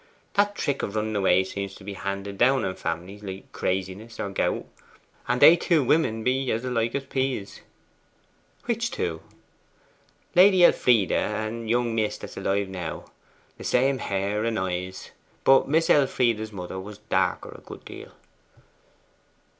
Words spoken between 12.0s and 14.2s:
that's alive now. The same